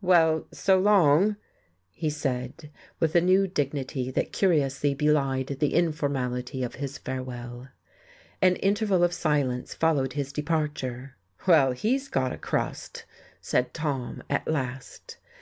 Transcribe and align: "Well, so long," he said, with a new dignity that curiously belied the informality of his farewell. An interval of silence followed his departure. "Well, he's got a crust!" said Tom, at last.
"Well, 0.00 0.48
so 0.50 0.76
long," 0.76 1.36
he 1.92 2.10
said, 2.10 2.68
with 2.98 3.14
a 3.14 3.20
new 3.20 3.46
dignity 3.46 4.10
that 4.10 4.32
curiously 4.32 4.92
belied 4.92 5.46
the 5.46 5.72
informality 5.72 6.64
of 6.64 6.74
his 6.82 6.98
farewell. 6.98 7.68
An 8.42 8.56
interval 8.56 9.04
of 9.04 9.12
silence 9.12 9.74
followed 9.74 10.14
his 10.14 10.32
departure. 10.32 11.14
"Well, 11.46 11.70
he's 11.70 12.08
got 12.08 12.32
a 12.32 12.38
crust!" 12.38 13.04
said 13.40 13.72
Tom, 13.72 14.24
at 14.28 14.48
last. 14.48 15.18